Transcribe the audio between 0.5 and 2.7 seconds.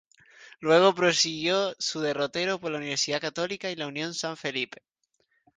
Luego prosiguió su derrotero